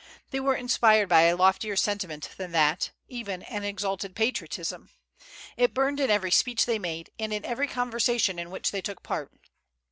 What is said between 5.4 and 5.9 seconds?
It